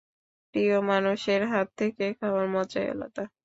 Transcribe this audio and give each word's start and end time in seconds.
প্রিয় 0.53 0.75
মানুষের 0.89 1.41
হাত 1.51 1.67
থেকে, 1.77 2.05
খাওয়ার 2.19 2.45
মজাই 2.55 2.87
আলাদা। 2.93 3.23